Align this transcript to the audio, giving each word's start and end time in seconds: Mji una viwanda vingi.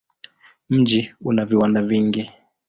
Mji 0.69 1.13
una 1.21 1.45
viwanda 1.45 1.81
vingi. 1.81 2.31